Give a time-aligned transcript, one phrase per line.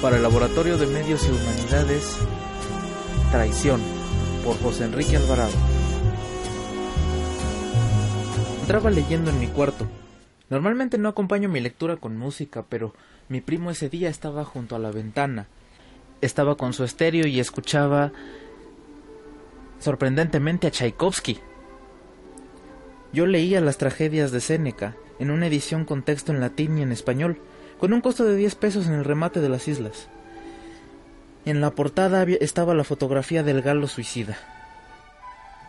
[0.00, 2.16] para el Laboratorio de Medios y Humanidades,
[3.30, 3.82] Traición,
[4.44, 5.52] por José Enrique Alvarado.
[8.62, 9.86] Entraba leyendo en mi cuarto.
[10.48, 12.94] Normalmente no acompaño mi lectura con música, pero
[13.28, 15.48] mi primo ese día estaba junto a la ventana.
[16.22, 18.12] Estaba con su estéreo y escuchaba
[19.80, 21.38] sorprendentemente a Tchaikovsky.
[23.12, 26.92] Yo leía las tragedias de Séneca en una edición con texto en latín y en
[26.92, 27.38] español,
[27.80, 30.08] con un costo de 10 pesos en el remate de las islas.
[31.46, 34.36] En la portada estaba la fotografía del galo suicida.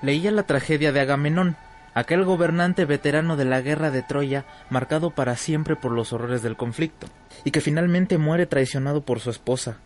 [0.02, 1.55] Leía la tragedia de Agamenón,
[1.94, 6.58] aquel gobernante veterano de la guerra de Troya, marcado para siempre por los horrores del
[6.58, 7.08] conflicto,
[7.45, 9.77] y que finalmente muere traicionado por su esposa,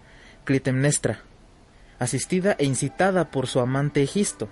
[0.46, 1.20] Clitemnestra,
[1.99, 4.49] asistida e incitada por su amante Egisto.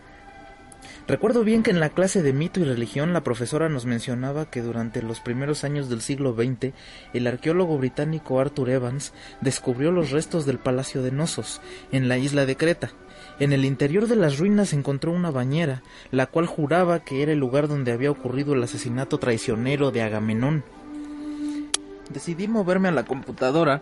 [1.08, 4.62] Recuerdo bien que en la clase de mito y religión la profesora nos mencionaba que
[4.62, 6.74] durante los primeros años del siglo XX
[7.14, 12.46] el arqueólogo británico Arthur Evans descubrió los restos del Palacio de Nosos en la isla
[12.46, 12.92] de Creta.
[13.40, 17.40] En el interior de las ruinas encontró una bañera, la cual juraba que era el
[17.40, 20.64] lugar donde había ocurrido el asesinato traicionero de Agamenón.
[22.10, 23.82] Decidí moverme a la computadora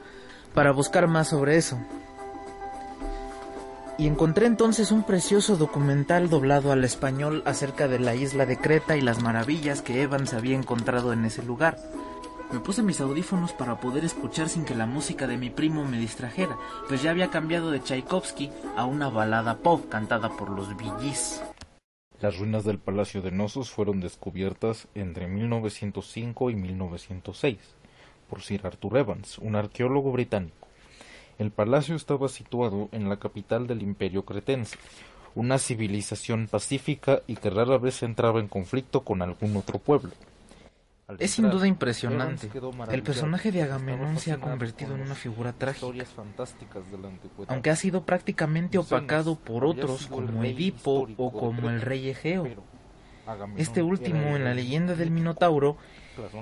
[0.53, 1.77] para buscar más sobre eso
[4.01, 8.97] y encontré entonces un precioso documental doblado al español acerca de la isla de Creta
[8.97, 11.77] y las maravillas que Evans había encontrado en ese lugar.
[12.51, 15.99] Me puse mis audífonos para poder escuchar sin que la música de mi primo me
[15.99, 16.57] distrajera,
[16.87, 21.43] pues ya había cambiado de Tchaikovsky a una balada pop cantada por los Billys.
[22.21, 27.59] Las ruinas del Palacio de Nosos fueron descubiertas entre 1905 y 1906
[28.27, 30.60] por Sir Arthur Evans, un arqueólogo británico.
[31.41, 34.77] El palacio estaba situado en la capital del imperio cretense,
[35.33, 40.11] una civilización pacífica y que rara vez entraba en conflicto con algún otro pueblo.
[41.17, 42.47] Es sin duda impresionante.
[42.91, 45.87] El personaje de Agamenón se ha convertido en una figura trágica,
[47.47, 52.45] aunque ha sido prácticamente opacado por otros como Edipo o como el rey Egeo.
[53.57, 55.77] Este último, en la leyenda del Minotauro,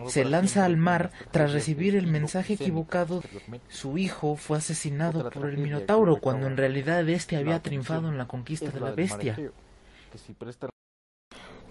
[0.08, 3.22] se lanza al mar tras recibir el mensaje equivocado.
[3.68, 8.28] Su hijo fue asesinado por el Minotauro cuando en realidad éste había triunfado en la
[8.28, 9.38] conquista de la bestia.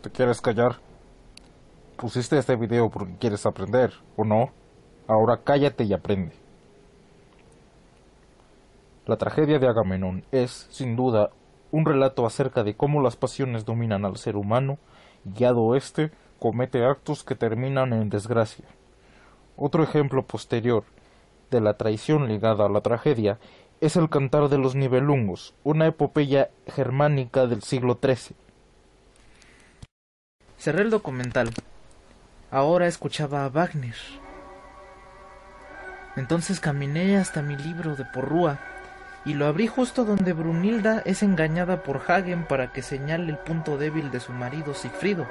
[0.03, 0.77] ¿Te quieres callar?
[1.97, 4.53] Pusiste este video porque quieres aprender, ¿o no?
[5.09, 6.33] Ahora cállate y aprende.
[9.07, 11.31] La tragedia de Agamenón es, sin duda,
[11.73, 14.79] un relato acerca de cómo las pasiones dominan al ser humano,
[15.25, 18.65] guiado este comete actos que terminan en desgracia.
[19.57, 20.85] Otro ejemplo posterior
[21.51, 23.39] de la traición ligada a la tragedia
[23.81, 28.37] es el Cantar de los Nibelungos, una epopeya germánica del siglo XIII.
[30.59, 31.51] Cerré el documental.
[32.51, 33.95] Ahora escuchaba a Wagner.
[36.17, 38.59] Entonces caminé hasta mi libro de Porrúa
[39.29, 43.77] y lo abrí justo donde Brunilda es engañada por Hagen para que señale el punto
[43.77, 45.27] débil de su marido Sigfrido.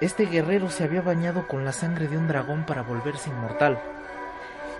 [0.00, 3.80] Este guerrero se había bañado con la sangre de un dragón para volverse inmortal.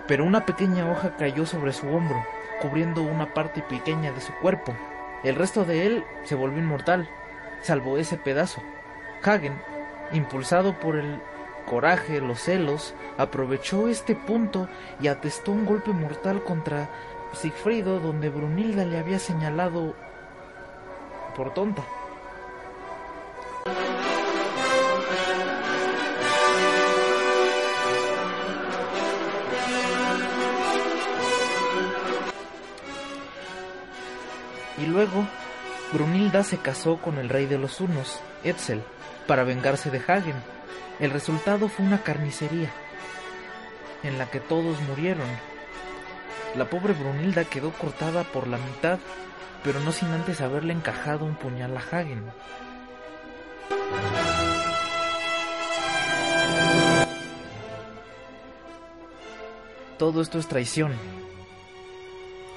[0.07, 2.23] Pero una pequeña hoja cayó sobre su hombro,
[2.61, 4.73] cubriendo una parte pequeña de su cuerpo.
[5.25, 7.09] El resto de él se volvió inmortal,
[7.59, 8.63] salvo ese pedazo.
[9.21, 9.61] Hagen,
[10.13, 11.19] impulsado por el
[11.65, 14.67] coraje, los celos, aprovechó este punto
[15.01, 16.89] y atestó un golpe mortal contra
[17.33, 19.95] Sigfrido donde Brunilda le había señalado
[21.35, 21.83] por tonta.
[34.77, 35.25] Y luego,
[35.93, 38.83] Brunilda se casó con el rey de los Hunos, Etzel,
[39.27, 40.35] para vengarse de Hagen.
[40.99, 42.71] El resultado fue una carnicería,
[44.03, 45.27] en la que todos murieron.
[46.55, 48.99] La pobre Brunilda quedó cortada por la mitad,
[49.63, 52.23] pero no sin antes haberle encajado un puñal a Hagen.
[59.97, 60.93] Todo esto es traición.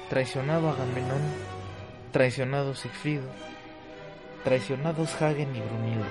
[0.09, 1.57] Traicionado Agamenón
[2.11, 3.29] traicionados Sigfrido,
[4.43, 6.07] traicionados Hagen y Brunilda.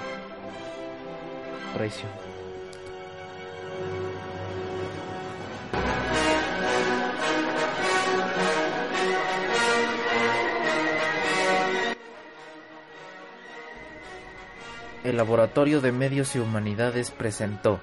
[15.04, 17.78] El Laboratorio de Medios y Humanidades presentó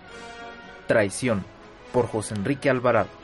[0.87, 1.45] Traición
[1.93, 3.22] por José Enrique Alvarado.